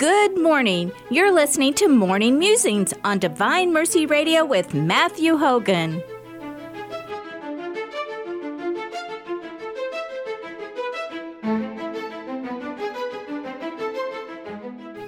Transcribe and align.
Good 0.00 0.40
morning. 0.40 0.92
You're 1.10 1.30
listening 1.30 1.74
to 1.74 1.86
Morning 1.86 2.38
Musings 2.38 2.94
on 3.04 3.18
Divine 3.18 3.70
Mercy 3.70 4.06
Radio 4.06 4.46
with 4.46 4.72
Matthew 4.72 5.36
Hogan. 5.36 6.02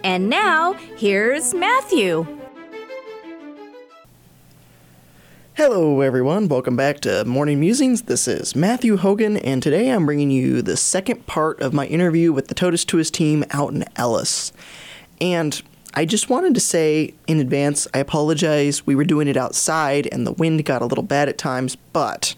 And 0.05 0.29
now, 0.29 0.75
here's 0.75 1.55
Matthew. 1.55 2.27
Hello, 5.65 6.01
everyone. 6.01 6.49
Welcome 6.49 6.75
back 6.75 6.99
to 7.03 7.25
Morning 7.25 7.61
Musings. 7.61 8.03
This 8.03 8.27
is 8.27 8.57
Matthew 8.57 8.97
Hogan, 8.97 9.37
and 9.37 9.63
today 9.63 9.91
I'm 9.91 10.05
bringing 10.07 10.33
you 10.33 10.61
the 10.61 10.77
second 10.77 11.25
part 11.29 11.63
of 11.63 11.73
my 11.73 11.87
interview 11.87 12.33
with 12.33 12.49
the 12.49 12.55
Totus 12.55 12.85
Tuus 12.85 13.13
team 13.13 13.45
out 13.53 13.73
in 13.73 13.85
Ellis. 13.95 14.53
And 15.21 15.63
I 15.95 16.05
just 16.05 16.29
wanted 16.29 16.55
to 16.55 16.61
say 16.61 17.15
in 17.29 17.39
advance, 17.39 17.87
I 17.95 18.01
apologize. 18.01 18.85
We 18.85 18.97
were 18.97 19.05
doing 19.05 19.29
it 19.29 19.37
outside, 19.37 20.09
and 20.11 20.27
the 20.27 20.33
wind 20.33 20.65
got 20.65 20.83
a 20.83 20.87
little 20.87 21.05
bad 21.05 21.29
at 21.29 21.39
times, 21.39 21.77
but 21.77 22.35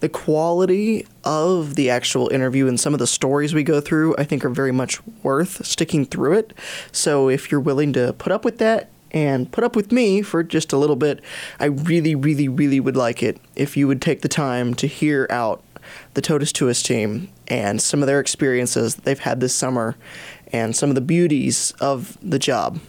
the 0.00 0.10
quality 0.10 1.06
of 1.24 1.76
the 1.76 1.88
actual 1.88 2.28
interview 2.28 2.68
and 2.68 2.78
some 2.78 2.92
of 2.92 2.98
the 2.98 3.06
stories 3.06 3.54
we 3.54 3.62
go 3.62 3.80
through, 3.80 4.16
I 4.18 4.24
think, 4.24 4.44
are 4.44 4.50
very 4.50 4.70
much 4.70 5.00
worth 5.22 5.64
sticking 5.64 6.04
through 6.04 6.34
it. 6.34 6.52
So 6.92 7.30
if 7.30 7.50
you're 7.50 7.58
willing 7.58 7.94
to 7.94 8.12
put 8.12 8.32
up 8.32 8.44
with 8.44 8.58
that 8.58 8.90
and 9.14 9.50
put 9.50 9.64
up 9.64 9.76
with 9.76 9.92
me 9.92 10.20
for 10.20 10.42
just 10.42 10.72
a 10.72 10.76
little 10.76 10.96
bit, 10.96 11.22
I 11.60 11.66
really, 11.66 12.14
really, 12.14 12.48
really 12.48 12.80
would 12.80 12.96
like 12.96 13.22
it 13.22 13.40
if 13.56 13.76
you 13.76 13.86
would 13.86 14.02
take 14.02 14.20
the 14.20 14.28
time 14.28 14.74
to 14.74 14.86
hear 14.86 15.26
out 15.30 15.62
the 16.14 16.20
Totus 16.20 16.52
Tuus 16.52 16.82
team 16.82 17.30
and 17.46 17.80
some 17.80 18.02
of 18.02 18.06
their 18.06 18.18
experiences 18.20 18.96
that 18.96 19.04
they've 19.04 19.18
had 19.18 19.40
this 19.40 19.54
summer 19.54 19.96
and 20.52 20.74
some 20.74 20.88
of 20.88 20.96
the 20.96 21.00
beauties 21.00 21.72
of 21.80 22.18
the 22.22 22.38
job. 22.38 22.80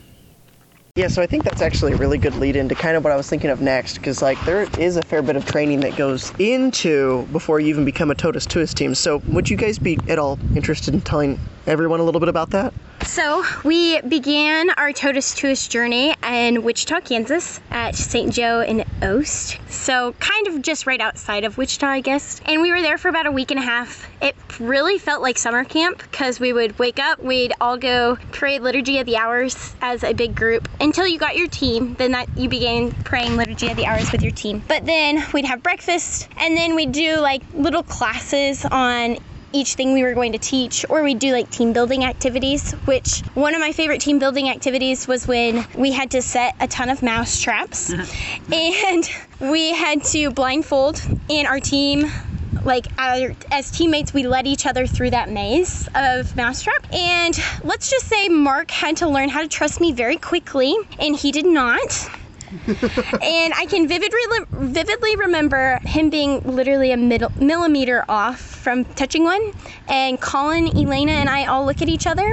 Yeah, 0.95 1.09
so 1.09 1.21
I 1.21 1.27
think 1.27 1.43
that's 1.43 1.61
actually 1.61 1.91
a 1.91 1.97
really 1.97 2.17
good 2.17 2.35
lead 2.35 2.55
into 2.55 2.73
kind 2.73 2.95
of 2.95 3.03
what 3.03 3.11
I 3.11 3.17
was 3.17 3.29
thinking 3.29 3.49
of 3.49 3.59
next, 3.59 3.97
because 3.97 4.21
like 4.21 4.43
there 4.45 4.65
is 4.79 4.95
a 4.95 5.01
fair 5.01 5.21
bit 5.21 5.35
of 5.35 5.45
training 5.45 5.81
that 5.81 5.97
goes 5.97 6.31
into 6.39 7.23
before 7.33 7.59
you 7.59 7.67
even 7.67 7.85
become 7.85 8.09
a 8.11 8.15
Totus 8.15 8.47
Tuus 8.47 8.73
team. 8.73 8.95
So 8.95 9.17
would 9.27 9.49
you 9.49 9.57
guys 9.57 9.77
be 9.77 9.99
at 10.07 10.17
all 10.17 10.39
interested 10.55 10.93
in 10.93 11.01
telling 11.01 11.37
everyone 11.67 11.99
a 11.99 12.03
little 12.03 12.21
bit 12.21 12.29
about 12.29 12.51
that? 12.51 12.73
So 13.03 13.43
we 13.63 14.01
began 14.01 14.69
our 14.71 14.91
Totus 14.91 15.35
Tuus 15.35 15.69
journey 15.69 16.15
in 16.23 16.63
Wichita, 16.63 17.01
Kansas 17.01 17.59
at 17.71 17.95
St. 17.95 18.33
Joe 18.33 18.61
and 18.61 18.83
Ost. 19.01 19.57
So 19.69 20.13
kind 20.19 20.47
of 20.47 20.61
just 20.61 20.85
right 20.85 20.99
outside 20.99 21.43
of 21.43 21.57
Wichita, 21.57 21.87
I 21.87 22.01
guess. 22.01 22.41
And 22.45 22.61
we 22.61 22.71
were 22.71 22.81
there 22.81 22.97
for 22.97 23.09
about 23.09 23.25
a 23.25 23.31
week 23.31 23.51
and 23.51 23.59
a 23.59 23.63
half. 23.63 24.09
It 24.21 24.35
really 24.59 24.97
felt 24.97 25.21
like 25.21 25.37
summer 25.37 25.63
camp 25.63 25.99
because 25.99 26.39
we 26.39 26.51
would 26.51 26.77
wake 26.79 26.99
up, 26.99 27.19
we'd 27.19 27.53
all 27.61 27.77
go 27.77 28.17
pray 28.31 28.59
liturgy 28.59 28.99
of 28.99 29.05
the 29.05 29.17
hours 29.17 29.75
as 29.81 30.03
a 30.03 30.13
big 30.13 30.35
group 30.35 30.67
until 30.79 31.07
you 31.07 31.17
got 31.17 31.35
your 31.35 31.47
team. 31.47 31.95
Then 31.95 32.11
that 32.11 32.27
you 32.37 32.49
began 32.49 32.91
praying 32.91 33.37
liturgy 33.37 33.69
of 33.69 33.77
the 33.77 33.85
hours 33.85 34.11
with 34.11 34.23
your 34.23 34.31
team. 34.31 34.63
But 34.67 34.85
then 34.85 35.25
we'd 35.33 35.45
have 35.45 35.63
breakfast 35.63 36.27
and 36.37 36.55
then 36.57 36.75
we'd 36.75 36.91
do 36.91 37.19
like 37.19 37.43
little 37.53 37.83
classes 37.83 38.65
on 38.65 39.17
each 39.55 39.75
thing 39.75 39.93
we 39.93 40.03
were 40.03 40.13
going 40.13 40.33
to 40.33 40.37
teach, 40.37 40.85
or 40.89 41.01
we'd 41.01 41.19
do 41.19 41.31
like 41.31 41.49
team 41.49 41.71
building 41.71 42.03
activities, 42.03 42.73
which 42.83 43.21
one 43.33 43.55
of 43.55 43.61
my 43.61 43.71
favorite 43.71 44.01
team 44.01 44.19
building 44.19 44.49
activities 44.49 45.07
was 45.07 45.25
when 45.27 45.65
we 45.75 45.91
had 45.91 46.11
to 46.11 46.21
set 46.21 46.55
a 46.59 46.67
ton 46.67 46.89
of 46.89 47.01
mouse 47.01 47.39
traps. 47.39 47.93
And 48.51 49.09
we 49.39 49.73
had 49.73 50.03
to 50.05 50.31
blindfold 50.31 51.01
in 51.29 51.45
our 51.45 51.59
team 51.59 52.11
like 52.63 52.87
as 52.99 53.71
teammates 53.71 54.13
we 54.13 54.25
led 54.27 54.47
each 54.47 54.65
other 54.65 54.87
through 54.87 55.11
that 55.11 55.29
maze 55.29 55.87
of 55.93 56.35
mousetrap 56.35 56.85
and 56.93 57.37
let's 57.63 57.89
just 57.89 58.07
say 58.07 58.27
mark 58.29 58.71
had 58.71 58.97
to 58.97 59.07
learn 59.07 59.29
how 59.29 59.41
to 59.41 59.47
trust 59.47 59.81
me 59.81 59.91
very 59.91 60.17
quickly 60.17 60.75
and 60.99 61.15
he 61.15 61.31
did 61.31 61.45
not 61.45 62.09
and 62.67 63.53
I 63.53 63.65
can 63.69 63.87
vividly 63.87 64.21
vividly 64.51 65.15
remember 65.17 65.79
him 65.85 66.09
being 66.09 66.41
literally 66.41 66.91
a 66.91 66.97
middle, 66.97 67.31
millimeter 67.39 68.05
off 68.07 68.39
from 68.39 68.85
touching 68.85 69.23
one, 69.23 69.53
and 69.87 70.19
Colin, 70.19 70.67
Elena, 70.75 71.13
and 71.13 71.29
I 71.29 71.45
all 71.45 71.65
look 71.65 71.81
at 71.81 71.89
each 71.89 72.05
other, 72.05 72.29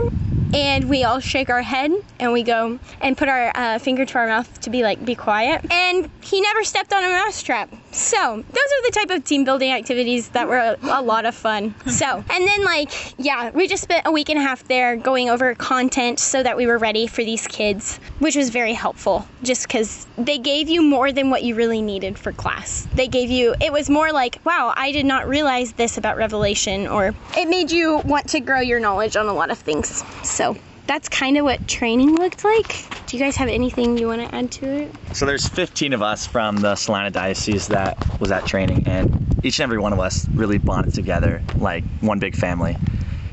and 0.53 0.89
we 0.89 1.05
all 1.05 1.21
shake 1.21 1.49
our 1.51 1.63
head 1.63 1.93
and 2.21 2.33
we 2.33 2.43
go 2.43 2.79
and 3.01 3.17
put 3.17 3.29
our 3.29 3.53
uh, 3.55 3.79
finger 3.79 4.05
to 4.05 4.19
our 4.19 4.27
mouth 4.27 4.61
to 4.61 4.71
be 4.71 4.83
like 4.83 5.05
be 5.05 5.15
quiet. 5.15 5.65
And 5.73 6.11
he 6.21 6.41
never 6.41 6.65
stepped 6.65 6.93
on 6.93 7.03
a 7.03 7.09
mousetrap 7.09 7.71
so 7.93 8.37
those 8.37 8.47
are 8.57 8.83
the 8.87 8.93
type 8.93 9.11
of 9.11 9.25
team 9.25 9.45
building 9.45 9.71
activities 9.71 10.29
that 10.31 10.49
were 10.49 10.77
a, 10.83 11.03
lot 11.03 11.25
of 11.25 11.35
fun. 11.35 11.75
So 11.87 12.07
and 12.07 12.47
then 12.47 12.65
like 12.65 12.91
yeah 13.19 13.51
we 13.51 13.69
just 13.69 13.83
spent 13.83 14.07
a 14.07 14.13
week 14.13 14.29
and 14.29 14.39
a 14.39 14.43
half 14.43 14.65
there 14.65 14.97
going 14.97 15.29
over 15.29 15.55
content 15.55 16.19
so 16.19 16.43
that 16.43 16.57
we 16.57 16.67
were 16.67 16.79
ready 16.79 17.07
for 17.07 17.25
these 17.25 17.47
kids 17.47 17.99
which 18.19 18.37
was 18.37 18.51
very 18.51 18.73
helpful 18.73 19.27
just 19.43 19.67
because 19.67 20.07
they 20.17 20.39
gave 20.39 20.69
you 20.69 20.83
more 20.83 21.13
than 21.13 21.31
what 21.31 21.43
you 21.43 21.55
really 21.55 21.83
needed 21.83 22.19
for 22.19 22.33
class. 22.33 22.87
They 22.95 23.09
gave 23.09 23.31
you 23.31 23.55
it 23.61 23.73
was 23.73 23.91
more 23.91 24.13
like 24.13 24.39
wow 24.45 24.73
i 24.77 24.93
did 24.93 25.07
not 25.07 25.29
realize 25.29 25.73
this 25.73 25.99
about 25.99 26.17
revelation 26.17 26.87
or 26.87 27.15
it 27.37 27.49
made 27.49 27.71
you 27.71 27.99
want 28.05 28.29
to 28.29 28.41
grow 28.41 28.61
your 28.61 28.81
knowledge 28.81 29.17
on 29.17 29.27
a 29.27 29.33
lot 29.33 29.51
of 29.51 29.59
things. 29.59 30.05
So 30.23 30.57
that's 30.87 31.09
kind 31.09 31.39
of 31.39 31.45
what 31.45 31.67
training 31.69 32.17
looked 32.17 32.45
like. 32.45 32.85
Do 33.13 33.19
you 33.19 33.25
guys 33.25 33.37
have 33.37 33.51
anything 33.51 33.99
you 33.99 34.07
want 34.07 34.23
to 34.23 34.35
add 34.35 34.51
to 34.53 34.67
it? 34.67 34.91
So 35.13 35.27
there's 35.27 35.47
15 35.47 35.93
of 35.93 36.01
us 36.01 36.27
from 36.27 36.57
the 36.57 36.77
Salina 36.77 37.11
Diocese 37.11 37.69
that 37.69 38.19
was 38.19 38.33
at 38.33 38.47
training, 38.47 38.85
and 38.87 39.39
each 39.45 39.61
and 39.61 39.65
every 39.65 39.77
one 39.77 39.93
of 39.93 40.01
us 40.01 40.27
really 40.31 40.57
bonded 40.57 40.95
together 40.95 41.43
like 41.59 41.85
one 42.01 42.21
big 42.21 42.35
family. 42.35 42.75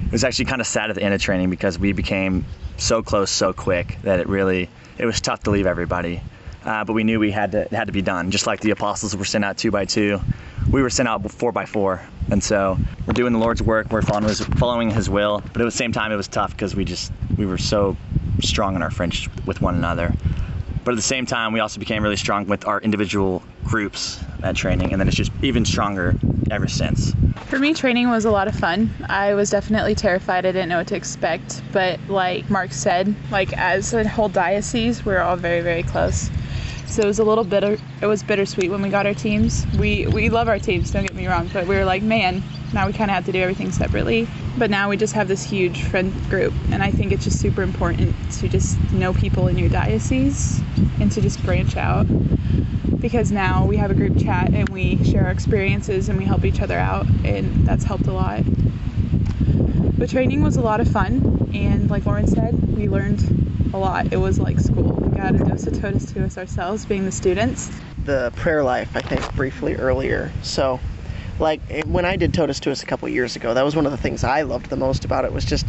It 0.06 0.12
was 0.12 0.26
actually 0.26 0.46
kind 0.46 0.60
of 0.60 0.68
sad 0.68 0.90
at 0.90 0.98
the 0.98 1.02
end 1.02 1.14
of 1.14 1.22
training 1.22 1.50
because 1.50 1.80
we 1.80 1.94
became 1.94 2.44
so 2.76 3.02
close 3.02 3.32
so 3.32 3.54
quick 3.54 3.98
that 4.02 4.20
it 4.20 4.28
really 4.28 4.70
it 4.98 5.06
was 5.06 5.22
tough 5.22 5.44
to 5.44 5.50
leave 5.50 5.66
everybody. 5.66 6.22
Uh, 6.66 6.84
but 6.84 6.92
we 6.92 7.06
knew 7.06 7.18
we 7.18 7.32
had 7.32 7.54
to 7.54 7.62
it 7.62 7.72
had 7.72 7.88
to 7.88 7.94
be 7.94 8.02
done. 8.02 8.32
Just 8.32 8.48
like 8.48 8.60
the 8.60 8.72
apostles 8.72 9.16
were 9.16 9.24
sent 9.24 9.46
out 9.46 9.58
two 9.58 9.72
by 9.72 9.86
two, 9.86 10.20
we 10.70 10.82
were 10.82 10.90
sent 10.90 11.08
out 11.08 11.32
four 11.32 11.54
by 11.54 11.66
four. 11.66 12.02
And 12.30 12.44
so 12.44 12.78
we're 13.08 13.14
doing 13.14 13.32
the 13.32 13.40
Lord's 13.40 13.64
work. 13.64 13.90
We're 13.92 14.02
following 14.02 14.28
His, 14.28 14.42
following 14.42 14.92
His 14.92 15.10
will. 15.10 15.42
But 15.54 15.62
at 15.62 15.66
the 15.66 15.72
same 15.72 15.94
time, 15.94 16.12
it 16.12 16.18
was 16.18 16.28
tough 16.28 16.52
because 16.52 16.76
we 16.76 16.84
just 16.84 17.14
we 17.38 17.46
were 17.46 17.58
so 17.58 17.96
strong 18.42 18.76
in 18.76 18.82
our 18.82 18.92
friendship 18.92 19.32
with 19.46 19.62
one 19.62 19.76
another. 19.76 20.14
But 20.84 20.92
at 20.92 20.96
the 20.96 21.02
same 21.02 21.26
time, 21.26 21.54
we 21.54 21.60
also 21.60 21.80
became 21.80 22.04
really 22.04 22.16
strong 22.16 22.46
with 22.46 22.66
our 22.66 22.80
individual 22.82 23.44
groups 23.64 24.24
at 24.44 24.56
training, 24.56 24.92
and 24.92 25.00
then 25.00 25.08
it's 25.08 25.18
just 25.18 25.32
even 25.42 25.66
stronger 25.66 26.16
ever 26.50 26.68
since. 26.68 27.16
For 27.48 27.60
me, 27.60 27.74
training 27.74 28.10
was 28.10 28.26
a 28.26 28.32
lot 28.32 28.48
of 28.48 28.56
fun. 28.56 28.94
I 29.08 29.34
was 29.34 29.50
definitely 29.50 29.96
terrified. 29.96 30.46
I 30.46 30.52
didn't 30.52 30.70
know 30.70 30.78
what 30.78 30.88
to 30.88 30.96
expect, 30.96 31.62
but 31.72 32.00
like 32.08 32.50
Mark 32.50 32.72
said, 32.72 33.16
like 33.32 33.54
as 33.54 33.94
a 33.94 34.08
whole 34.08 34.30
diocese, 34.30 35.04
we 35.06 35.14
we're 35.14 35.22
all 35.22 35.36
very, 35.36 35.62
very 35.62 35.84
close. 35.84 36.30
So 36.90 37.04
it 37.04 37.06
was 37.06 37.20
a 37.20 37.24
little 37.24 37.44
bitter. 37.44 37.78
It 38.02 38.08
was 38.08 38.24
bittersweet 38.24 38.72
when 38.72 38.82
we 38.82 38.90
got 38.90 39.06
our 39.06 39.14
teams. 39.14 39.68
We 39.78 40.08
we 40.08 40.30
love 40.30 40.48
our 40.48 40.58
teams. 40.58 40.90
Don't 40.90 41.04
get 41.04 41.14
me 41.14 41.28
wrong, 41.28 41.48
but 41.54 41.68
we 41.68 41.76
were 41.76 41.86
like, 41.86 42.02
man, 42.02 42.42
now 42.74 42.88
we 42.88 42.94
kind 42.94 43.12
of 43.12 43.16
have 43.16 43.26
to 43.26 43.32
do 43.32 43.40
everything 43.40 43.72
separately. 43.72 44.28
But 44.58 44.72
now 44.72 44.90
we 44.90 44.98
just 44.98 45.14
have 45.14 45.28
this 45.28 45.44
huge 45.44 45.84
friend 45.84 46.12
group, 46.32 46.52
and 46.72 46.82
I 46.82 46.90
think 46.90 47.12
it's 47.12 47.24
just 47.24 47.40
super 47.40 47.62
important 47.62 48.16
to 48.40 48.50
just 48.50 48.80
know 48.92 49.14
people 49.14 49.48
in 49.48 49.58
your 49.60 49.70
diocese 49.70 50.62
and 51.00 51.12
to 51.12 51.22
just 51.22 51.44
branch 51.46 51.78
out. 51.78 52.08
Because 53.00 53.32
now 53.32 53.66
we 53.66 53.78
have 53.78 53.92
a 53.92 53.96
group 53.96 54.18
chat 54.18 54.52
and 54.52 54.68
we 54.70 55.02
share 55.06 55.26
our 55.26 55.32
experiences 55.32 56.10
and 56.10 56.18
we 56.18 56.26
help 56.26 56.44
each 56.44 56.60
other 56.60 56.78
out, 56.78 57.06
and 57.24 57.68
that's 57.68 57.84
helped 57.84 58.08
a 58.08 58.14
lot. 58.14 58.42
But 60.00 60.10
training 60.10 60.42
was 60.42 60.58
a 60.58 60.62
lot 60.62 60.80
of 60.80 60.88
fun, 60.88 61.52
and 61.54 61.88
like 61.92 62.08
Lauren 62.08 62.28
said, 62.28 62.76
we 62.76 62.90
learned 62.90 63.22
a 63.76 63.78
lot. 63.78 64.12
It 64.12 64.18
was 64.18 64.40
like 64.40 64.60
school. 64.60 65.09
We 65.20 65.24
got 65.24 65.36
a 65.36 65.44
dose 65.44 65.68
of 65.68 65.82
totus 65.82 66.06
tuus 66.14 66.38
ourselves, 66.38 66.86
being 66.86 67.04
the 67.04 67.12
students. 67.12 67.70
The 68.06 68.32
prayer 68.38 68.64
life, 68.64 68.96
I 68.96 69.02
think, 69.02 69.36
briefly 69.36 69.76
earlier. 69.76 70.32
So, 70.44 70.80
like 71.40 71.60
when 71.88 72.06
I 72.06 72.16
did 72.16 72.34
Totus 72.34 72.62
Tuus 72.62 72.84
a 72.84 72.86
couple 72.86 73.10
years 73.10 73.36
ago, 73.36 73.54
that 73.54 73.66
was 73.66 73.76
one 73.76 73.86
of 73.86 73.92
the 73.92 73.98
things 73.98 74.24
I 74.24 74.44
loved 74.44 74.70
the 74.70 74.78
most 74.78 75.04
about 75.04 75.26
it 75.26 75.34
was 75.34 75.44
just 75.44 75.66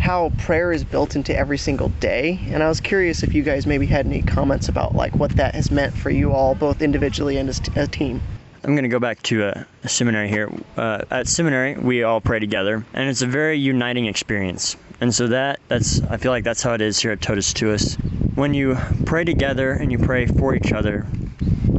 how 0.00 0.32
prayer 0.38 0.72
is 0.72 0.84
built 0.84 1.16
into 1.16 1.36
every 1.36 1.58
single 1.58 1.90
day. 2.00 2.40
And 2.46 2.62
I 2.62 2.68
was 2.68 2.80
curious 2.80 3.22
if 3.22 3.34
you 3.34 3.42
guys 3.42 3.66
maybe 3.66 3.84
had 3.84 4.06
any 4.06 4.22
comments 4.22 4.70
about 4.70 4.94
like 4.94 5.14
what 5.16 5.32
that 5.32 5.54
has 5.54 5.70
meant 5.70 5.92
for 5.94 6.08
you 6.08 6.32
all, 6.32 6.54
both 6.54 6.80
individually 6.80 7.36
and 7.36 7.50
as 7.50 7.60
a 7.76 7.86
team. 7.86 8.22
I'm 8.62 8.70
going 8.70 8.84
to 8.84 8.88
go 8.88 9.00
back 9.00 9.22
to 9.24 9.48
a, 9.48 9.66
a 9.82 9.88
seminary 9.90 10.30
here. 10.30 10.50
Uh, 10.78 11.04
at 11.10 11.28
seminary, 11.28 11.76
we 11.76 12.04
all 12.04 12.22
pray 12.22 12.38
together, 12.38 12.82
and 12.94 13.10
it's 13.10 13.20
a 13.20 13.26
very 13.26 13.58
uniting 13.58 14.06
experience. 14.06 14.78
And 15.02 15.14
so 15.14 15.26
that 15.26 15.60
that's 15.68 16.00
I 16.04 16.16
feel 16.16 16.32
like 16.32 16.44
that's 16.44 16.62
how 16.62 16.72
it 16.72 16.80
is 16.80 16.98
here 16.98 17.12
at 17.12 17.20
Totus 17.20 17.52
Tuus. 17.52 17.98
When 18.34 18.52
you 18.52 18.76
pray 19.06 19.24
together 19.24 19.70
and 19.70 19.92
you 19.92 19.98
pray 19.98 20.26
for 20.26 20.54
each 20.56 20.72
other, 20.72 21.06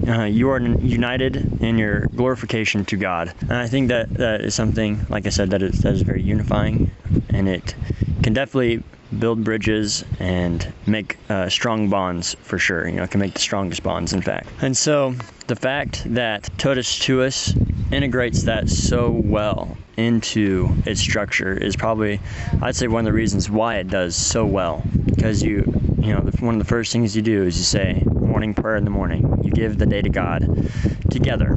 uh, 0.08 0.24
you 0.24 0.50
are 0.50 0.60
united 0.60 1.62
in 1.62 1.78
your 1.78 2.08
glorification 2.08 2.86
to 2.86 2.96
God. 2.96 3.34
And 3.42 3.54
I 3.54 3.68
think 3.68 3.90
that 3.90 4.14
that 4.14 4.42
is 4.42 4.56
something, 4.56 5.06
like 5.10 5.26
I 5.26 5.30
said, 5.30 5.50
that 5.50 5.62
is, 5.62 5.82
that 5.82 5.94
is 5.94 6.02
very 6.02 6.22
unifying, 6.22 6.92
and 7.30 7.50
it 7.50 7.76
can 8.24 8.34
definitely 8.34 8.84
build 9.20 9.44
bridges 9.44 10.06
and 10.20 10.72
make 10.88 11.18
uh, 11.30 11.50
strong 11.50 11.90
bonds 11.90 12.36
for 12.42 12.58
sure. 12.58 12.88
You 12.88 12.96
know, 12.96 13.04
it 13.04 13.12
can 13.12 13.20
make 13.20 13.34
the 13.34 13.40
strongest 13.40 13.84
bonds, 13.84 14.14
in 14.14 14.22
fact. 14.22 14.48
And 14.62 14.78
so 14.78 15.14
the 15.48 15.56
fact 15.58 16.04
that 16.14 16.50
Totus 16.58 16.98
Tuus 17.00 17.54
integrates 17.92 18.44
that 18.44 18.70
so 18.70 19.12
well 19.12 19.78
into 19.98 20.76
its 20.86 21.00
structure 21.02 21.54
is 21.54 21.76
probably, 21.76 22.20
I'd 22.62 22.76
say, 22.76 22.88
one 22.88 23.00
of 23.00 23.06
the 23.06 23.14
reasons 23.14 23.50
why 23.50 23.76
it 23.76 23.88
does 23.88 24.16
so 24.16 24.46
well. 24.46 24.84
Because 25.06 25.44
you, 25.44 25.75
you 26.06 26.14
know, 26.14 26.22
one 26.40 26.54
of 26.54 26.60
the 26.60 26.68
first 26.68 26.92
things 26.92 27.16
you 27.16 27.24
do 27.24 27.44
is 27.44 27.58
you 27.58 27.64
say 27.64 28.04
morning 28.06 28.54
prayer 28.54 28.76
in 28.76 28.84
the 28.84 28.92
morning. 28.92 29.42
You 29.44 29.52
give 29.52 29.80
the 29.80 29.88
day 29.88 30.04
to 30.04 30.10
God 30.10 30.70
together, 31.10 31.54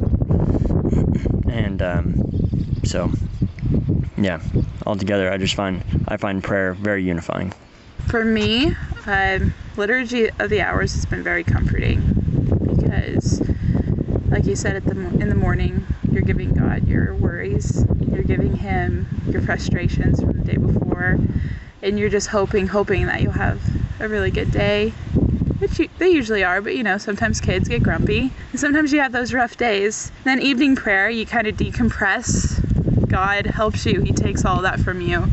and 1.47 1.79
um, 1.83 2.81
so 2.83 3.11
yeah, 4.17 4.41
altogether, 4.87 5.31
I 5.31 5.37
just 5.37 5.53
find 5.53 5.83
I 6.07 6.17
find 6.17 6.43
prayer 6.43 6.73
very 6.73 7.03
unifying. 7.03 7.53
For 8.07 8.25
me, 8.25 8.75
um, 9.05 9.53
liturgy 9.77 10.31
of 10.39 10.49
the 10.49 10.61
hours 10.61 10.95
has 10.95 11.05
been 11.05 11.21
very 11.21 11.43
comforting 11.43 12.01
because, 12.75 13.41
like 14.29 14.45
you 14.45 14.55
said, 14.55 14.83
the 14.83 14.99
in 14.99 15.29
the 15.29 15.35
morning, 15.35 15.85
you're 16.11 16.23
giving 16.23 16.55
God 16.55 16.87
your 16.87 17.13
worries, 17.13 17.85
you're 18.11 18.23
giving 18.23 18.55
Him 18.55 19.07
your 19.29 19.43
frustrations 19.43 20.21
from 20.21 20.31
the 20.31 20.43
day 20.43 20.57
before, 20.57 21.19
and 21.83 21.99
you're 21.99 22.09
just 22.09 22.29
hoping, 22.29 22.65
hoping 22.65 23.05
that 23.05 23.21
you'll 23.21 23.31
have 23.33 23.61
a 23.99 24.07
really 24.07 24.31
good 24.31 24.51
day. 24.51 24.89
Which 25.59 25.77
you, 25.77 25.89
they 25.97 26.09
usually 26.09 26.43
are, 26.43 26.61
but 26.61 26.75
you 26.75 26.83
know, 26.83 26.97
sometimes 26.97 27.41
kids 27.41 27.67
get 27.67 27.83
grumpy. 27.83 28.31
And 28.51 28.59
sometimes 28.59 28.93
you 28.93 29.01
have 29.01 29.11
those 29.11 29.33
rough 29.33 29.57
days. 29.57 30.11
then 30.23 30.41
evening 30.41 30.75
prayer, 30.75 31.09
you 31.09 31.25
kind 31.25 31.47
of 31.47 31.57
decompress. 31.57 32.65
God 33.09 33.45
helps 33.45 33.85
you, 33.85 34.01
He 34.01 34.13
takes 34.13 34.45
all 34.45 34.61
that 34.61 34.79
from 34.79 35.01
you. 35.01 35.27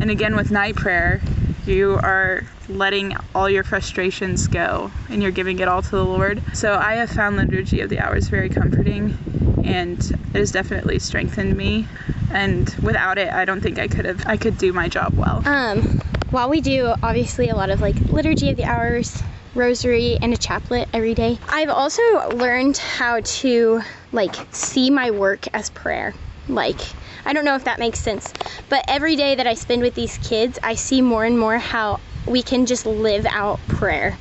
And 0.00 0.10
again, 0.10 0.34
with 0.34 0.50
night 0.50 0.74
prayer, 0.74 1.20
you 1.66 1.98
are 2.02 2.42
letting 2.68 3.16
all 3.34 3.48
your 3.48 3.62
frustrations 3.62 4.48
go 4.48 4.90
and 5.08 5.22
you're 5.22 5.32
giving 5.32 5.58
it 5.58 5.68
all 5.68 5.82
to 5.82 5.90
the 5.90 6.04
Lord. 6.04 6.42
So 6.52 6.74
I 6.74 6.94
have 6.94 7.10
found 7.10 7.36
Liturgy 7.36 7.80
of 7.80 7.90
the 7.90 7.98
Hours 7.98 8.28
very 8.28 8.48
comforting 8.48 9.16
and 9.64 9.98
it 10.34 10.38
has 10.38 10.50
definitely 10.50 10.98
strengthened 10.98 11.56
me. 11.56 11.86
And 12.30 12.68
without 12.82 13.18
it, 13.18 13.32
I 13.32 13.44
don't 13.44 13.60
think 13.60 13.78
I 13.78 13.86
could 13.88 14.04
have 14.04 14.26
I 14.26 14.36
could 14.36 14.58
do 14.58 14.72
my 14.72 14.88
job 14.88 15.14
well. 15.14 15.46
Um, 15.46 16.00
while 16.30 16.48
we 16.48 16.60
do 16.60 16.94
obviously 17.02 17.48
a 17.48 17.54
lot 17.54 17.70
of 17.70 17.80
like 17.80 18.08
Liturgy 18.08 18.50
of 18.50 18.56
the 18.56 18.64
Hours, 18.64 19.22
rosary 19.54 20.18
and 20.20 20.32
a 20.32 20.36
chaplet 20.36 20.88
every 20.92 21.14
day. 21.14 21.38
I've 21.48 21.68
also 21.68 22.02
learned 22.30 22.76
how 22.76 23.20
to 23.20 23.82
like 24.12 24.34
see 24.50 24.90
my 24.90 25.10
work 25.10 25.46
as 25.54 25.70
prayer. 25.70 26.14
Like 26.48 26.80
I 27.24 27.32
don't 27.32 27.44
know 27.44 27.54
if 27.54 27.64
that 27.64 27.78
makes 27.78 27.98
sense, 27.98 28.32
but 28.68 28.84
every 28.88 29.16
day 29.16 29.34
that 29.34 29.46
I 29.46 29.54
spend 29.54 29.82
with 29.82 29.94
these 29.94 30.18
kids, 30.18 30.58
I 30.62 30.74
see 30.74 31.00
more 31.00 31.24
and 31.24 31.38
more 31.38 31.58
how 31.58 32.00
we 32.26 32.42
can 32.42 32.66
just 32.66 32.86
live 32.86 33.26
out 33.26 33.60
prayer. 33.68 34.16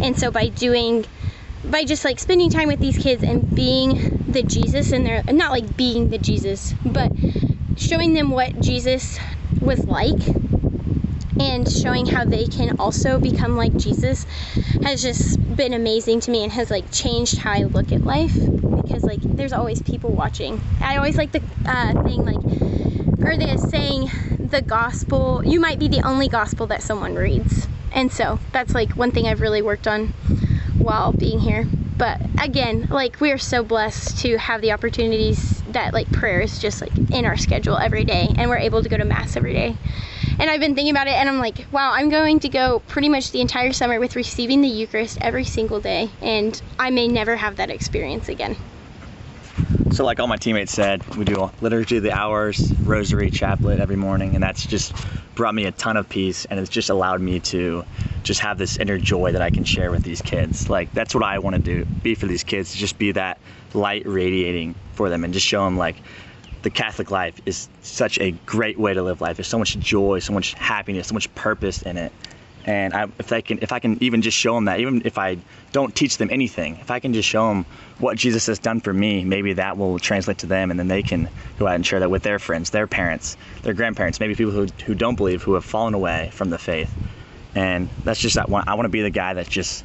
And 0.00 0.16
so 0.16 0.30
by 0.30 0.48
doing 0.48 1.04
by 1.64 1.84
just 1.84 2.04
like 2.04 2.18
spending 2.18 2.50
time 2.50 2.66
with 2.66 2.80
these 2.80 2.98
kids 2.98 3.22
and 3.22 3.52
being 3.54 4.00
the 4.26 4.42
Jesus 4.42 4.92
in 4.92 5.04
their 5.04 5.22
not 5.28 5.52
like 5.52 5.76
being 5.76 6.10
the 6.10 6.18
Jesus, 6.18 6.74
but 6.84 7.12
showing 7.76 8.14
them 8.14 8.30
what 8.30 8.60
Jesus 8.60 9.18
was 9.60 9.86
like 9.86 10.18
showing 11.80 12.06
how 12.06 12.24
they 12.24 12.46
can 12.46 12.78
also 12.78 13.18
become 13.18 13.56
like 13.56 13.76
Jesus 13.78 14.24
has 14.82 15.02
just 15.02 15.38
been 15.56 15.72
amazing 15.72 16.20
to 16.20 16.30
me 16.30 16.42
and 16.42 16.52
has 16.52 16.70
like 16.70 16.90
changed 16.90 17.38
how 17.38 17.52
I 17.52 17.64
look 17.64 17.92
at 17.92 18.04
life 18.04 18.36
because 18.76 19.06
like 19.06 19.20
there's 19.36 19.52
always 19.52 19.80
people 19.82 20.10
watching. 20.10 20.60
I 20.80 20.96
always 20.96 21.16
like 21.16 21.32
the 21.32 21.42
uh, 21.66 21.94
thing 22.04 22.24
like 22.24 22.40
or 23.24 23.36
the 23.36 23.56
saying 23.56 24.10
the 24.40 24.60
gospel 24.60 25.42
you 25.44 25.60
might 25.60 25.78
be 25.78 25.88
the 25.88 26.02
only 26.02 26.28
gospel 26.28 26.66
that 26.68 26.82
someone 26.82 27.14
reads. 27.14 27.68
And 27.92 28.10
so 28.10 28.38
that's 28.52 28.74
like 28.74 28.92
one 28.92 29.10
thing 29.10 29.26
I've 29.26 29.40
really 29.40 29.62
worked 29.62 29.86
on 29.86 30.08
while 30.78 31.12
being 31.12 31.40
here. 31.40 31.66
But 31.96 32.20
again, 32.38 32.88
like 32.90 33.20
we 33.20 33.30
are 33.30 33.38
so 33.38 33.62
blessed 33.62 34.18
to 34.18 34.36
have 34.38 34.60
the 34.60 34.72
opportunities 34.72 35.62
that 35.68 35.92
like 35.94 36.10
prayer 36.10 36.40
is 36.40 36.58
just 36.58 36.80
like 36.80 36.96
in 37.12 37.24
our 37.24 37.36
schedule 37.36 37.78
every 37.78 38.04
day 38.04 38.32
and 38.36 38.50
we're 38.50 38.58
able 38.58 38.82
to 38.82 38.88
go 38.88 38.96
to 38.96 39.04
mass 39.04 39.36
every 39.36 39.52
day. 39.52 39.76
And 40.42 40.50
I've 40.50 40.58
been 40.58 40.74
thinking 40.74 40.90
about 40.90 41.06
it 41.06 41.12
and 41.12 41.28
I'm 41.28 41.38
like, 41.38 41.66
wow, 41.70 41.92
I'm 41.94 42.08
going 42.08 42.40
to 42.40 42.48
go 42.48 42.80
pretty 42.88 43.08
much 43.08 43.30
the 43.30 43.40
entire 43.40 43.72
summer 43.72 44.00
with 44.00 44.16
receiving 44.16 44.60
the 44.60 44.66
Eucharist 44.66 45.18
every 45.20 45.44
single 45.44 45.78
day 45.78 46.10
and 46.20 46.60
I 46.80 46.90
may 46.90 47.06
never 47.06 47.36
have 47.36 47.54
that 47.56 47.70
experience 47.70 48.28
again. 48.28 48.56
So, 49.90 50.04
like 50.04 50.18
all 50.18 50.26
my 50.26 50.38
teammates 50.38 50.72
said, 50.72 51.00
we 51.16 51.24
do 51.24 51.48
liturgy 51.60 51.98
of 51.98 52.02
the 52.02 52.10
hours, 52.10 52.72
rosary, 52.84 53.30
chaplet 53.30 53.78
every 53.78 53.94
morning, 53.94 54.34
and 54.34 54.42
that's 54.42 54.66
just 54.66 54.94
brought 55.36 55.54
me 55.54 55.66
a 55.66 55.70
ton 55.70 55.96
of 55.96 56.08
peace, 56.08 56.44
and 56.46 56.58
it's 56.58 56.70
just 56.70 56.90
allowed 56.90 57.20
me 57.20 57.38
to 57.38 57.84
just 58.24 58.40
have 58.40 58.58
this 58.58 58.78
inner 58.78 58.98
joy 58.98 59.30
that 59.32 59.42
I 59.42 59.50
can 59.50 59.64
share 59.64 59.92
with 59.92 60.02
these 60.02 60.22
kids. 60.22 60.68
Like 60.68 60.92
that's 60.92 61.14
what 61.14 61.22
I 61.22 61.38
want 61.38 61.54
to 61.54 61.60
do, 61.60 61.86
be 62.02 62.16
for 62.16 62.26
these 62.26 62.42
kids, 62.42 62.74
just 62.74 62.98
be 62.98 63.12
that 63.12 63.38
light 63.74 64.06
radiating 64.06 64.74
for 64.94 65.08
them, 65.08 65.22
and 65.22 65.32
just 65.32 65.46
show 65.46 65.64
them 65.64 65.76
like 65.76 65.96
the 66.62 66.70
Catholic 66.70 67.10
life 67.10 67.40
is 67.46 67.68
such 67.82 68.18
a 68.20 68.32
great 68.46 68.78
way 68.78 68.94
to 68.94 69.02
live 69.02 69.20
life. 69.20 69.36
There's 69.36 69.48
so 69.48 69.58
much 69.58 69.78
joy, 69.78 70.20
so 70.20 70.32
much 70.32 70.54
happiness, 70.54 71.08
so 71.08 71.14
much 71.14 71.32
purpose 71.34 71.82
in 71.82 71.96
it 71.96 72.12
and 72.64 72.94
I, 72.94 73.04
if 73.18 73.32
I 73.32 73.40
can 73.40 73.58
if 73.60 73.72
I 73.72 73.78
can 73.78 74.02
even 74.02 74.22
just 74.22 74.36
show 74.36 74.54
them 74.54 74.66
that 74.66 74.80
even 74.80 75.02
if 75.04 75.18
I 75.18 75.38
don't 75.72 75.94
teach 75.94 76.18
them 76.18 76.28
anything 76.30 76.78
if 76.80 76.90
I 76.90 77.00
can 77.00 77.12
just 77.12 77.28
show 77.28 77.48
them 77.48 77.66
what 77.98 78.16
Jesus 78.16 78.46
has 78.46 78.58
done 78.58 78.80
for 78.80 78.92
me 78.92 79.24
maybe 79.24 79.54
that 79.54 79.76
will 79.76 79.98
translate 79.98 80.38
to 80.38 80.46
them 80.46 80.70
and 80.70 80.78
then 80.78 80.88
they 80.88 81.02
can 81.02 81.28
go 81.58 81.66
out 81.66 81.74
and 81.74 81.84
share 81.84 82.00
that 82.00 82.10
with 82.10 82.22
their 82.22 82.38
friends 82.38 82.70
their 82.70 82.86
parents 82.86 83.36
their 83.62 83.74
grandparents 83.74 84.20
maybe 84.20 84.34
people 84.34 84.52
who, 84.52 84.66
who 84.84 84.94
don't 84.94 85.16
believe 85.16 85.42
who 85.42 85.54
have 85.54 85.64
fallen 85.64 85.94
away 85.94 86.30
from 86.32 86.50
the 86.50 86.58
faith 86.58 86.94
and 87.54 87.88
that's 88.04 88.20
just 88.20 88.36
that 88.36 88.48
one 88.48 88.64
I 88.66 88.74
want 88.74 88.84
to 88.84 88.90
be 88.90 89.02
the 89.02 89.10
guy 89.10 89.34
that's 89.34 89.48
just 89.48 89.84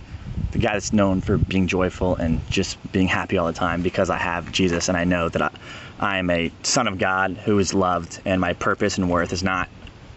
the 0.51 0.59
guy 0.59 0.73
that's 0.73 0.93
known 0.93 1.21
for 1.21 1.37
being 1.37 1.67
joyful 1.67 2.15
and 2.15 2.39
just 2.49 2.77
being 2.91 3.07
happy 3.07 3.37
all 3.37 3.47
the 3.47 3.53
time 3.53 3.81
because 3.81 4.09
I 4.09 4.17
have 4.17 4.51
Jesus 4.51 4.87
and 4.87 4.97
I 4.97 5.03
know 5.03 5.29
that 5.29 5.41
I, 5.41 5.51
I 5.99 6.17
am 6.17 6.29
a 6.29 6.51
son 6.63 6.87
of 6.87 6.97
God 6.97 7.31
who 7.31 7.59
is 7.59 7.73
loved 7.73 8.21
and 8.25 8.39
my 8.39 8.53
purpose 8.53 8.97
and 8.97 9.09
worth 9.09 9.33
is 9.33 9.43
not 9.43 9.69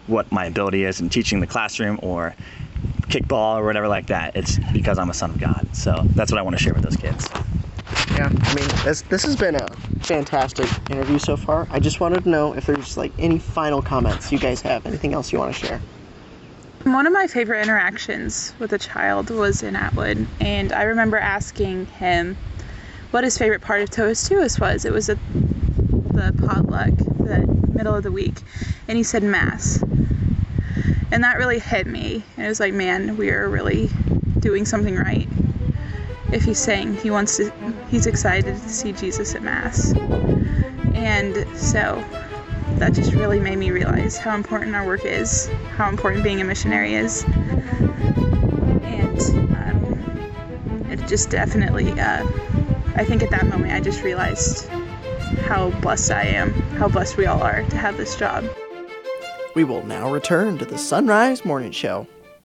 what 0.07 0.31
my 0.31 0.45
ability 0.45 0.83
is 0.83 1.01
in 1.01 1.09
teaching 1.09 1.39
the 1.39 1.47
classroom 1.47 1.99
or 2.01 2.35
kickball 3.07 3.57
or 3.57 3.65
whatever 3.65 3.87
like 3.87 4.07
that. 4.07 4.35
It's 4.35 4.59
because 4.73 4.97
I'm 4.97 5.09
a 5.09 5.13
son 5.13 5.31
of 5.31 5.39
God. 5.39 5.75
So 5.75 6.05
that's 6.15 6.31
what 6.31 6.39
I 6.39 6.41
want 6.41 6.55
to 6.55 6.61
share 6.61 6.73
with 6.73 6.83
those 6.83 6.95
kids. 6.95 7.29
Yeah, 8.13 8.29
I 8.41 8.55
mean, 8.55 8.67
this, 8.83 9.01
this 9.03 9.23
has 9.23 9.35
been 9.35 9.55
a 9.55 9.69
fantastic 10.01 10.69
interview 10.89 11.19
so 11.19 11.35
far. 11.35 11.67
I 11.69 11.79
just 11.79 11.99
wanted 11.99 12.23
to 12.23 12.29
know 12.29 12.53
if 12.53 12.65
there's 12.65 12.97
like 12.97 13.13
any 13.19 13.39
final 13.39 13.81
comments 13.81 14.31
you 14.31 14.39
guys 14.39 14.61
have, 14.61 14.85
anything 14.85 15.13
else 15.13 15.31
you 15.31 15.39
want 15.39 15.53
to 15.53 15.67
share. 15.67 15.81
One 16.83 17.05
of 17.05 17.13
my 17.13 17.27
favorite 17.27 17.61
interactions 17.61 18.53
with 18.57 18.73
a 18.73 18.79
child 18.79 19.29
was 19.29 19.61
in 19.61 19.75
Atwood, 19.75 20.25
and 20.39 20.73
I 20.73 20.83
remember 20.83 21.17
asking 21.17 21.85
him 21.85 22.35
what 23.11 23.23
his 23.23 23.37
favorite 23.37 23.61
part 23.61 23.81
of 23.81 23.91
Totus 23.91 24.27
Tuus 24.27 24.59
was. 24.59 24.83
It 24.83 24.91
was 24.91 25.07
a, 25.07 25.15
the 25.15 26.33
potluck, 26.45 26.89
the 26.97 27.45
middle 27.71 27.93
of 27.93 28.01
the 28.01 28.11
week, 28.11 28.33
and 28.87 28.97
he 28.97 29.03
said 29.03 29.21
Mass. 29.21 29.81
And 31.11 31.23
that 31.23 31.37
really 31.37 31.59
hit 31.59 31.85
me. 31.85 32.23
And 32.35 32.45
it 32.45 32.49
was 32.49 32.59
like, 32.59 32.73
man, 32.73 33.15
we 33.15 33.29
are 33.29 33.47
really 33.47 33.89
doing 34.39 34.65
something 34.65 34.95
right. 34.95 35.29
If 36.31 36.43
he's 36.43 36.59
saying 36.59 36.97
he 36.97 37.11
wants 37.11 37.37
to, 37.37 37.51
he's 37.91 38.07
excited 38.07 38.55
to 38.55 38.69
see 38.69 38.91
Jesus 38.91 39.35
at 39.35 39.43
Mass. 39.43 39.93
And 40.95 41.45
so 41.55 42.03
that 42.81 42.93
just 42.93 43.13
really 43.13 43.39
made 43.39 43.59
me 43.59 43.69
realize 43.69 44.17
how 44.17 44.33
important 44.33 44.73
our 44.75 44.83
work 44.83 45.05
is, 45.05 45.51
how 45.77 45.87
important 45.87 46.23
being 46.23 46.41
a 46.41 46.43
missionary 46.43 46.95
is. 46.95 47.21
And 48.81 49.21
um, 49.55 50.87
it 50.89 50.97
just 51.07 51.29
definitely, 51.29 51.91
uh, 51.91 52.27
I 52.95 53.05
think 53.05 53.21
at 53.21 53.29
that 53.29 53.45
moment, 53.45 53.71
I 53.71 53.81
just 53.81 54.01
realized 54.01 54.67
how 55.45 55.69
blessed 55.81 56.09
I 56.09 56.23
am, 56.23 56.53
how 56.79 56.87
blessed 56.87 57.17
we 57.17 57.27
all 57.27 57.43
are 57.43 57.61
to 57.61 57.77
have 57.77 57.97
this 57.97 58.15
job. 58.15 58.45
We 59.53 59.63
will 59.63 59.85
now 59.85 60.11
return 60.11 60.57
to 60.57 60.65
the 60.65 60.79
Sunrise 60.79 61.45
Morning 61.45 61.71
Show. 61.71 62.07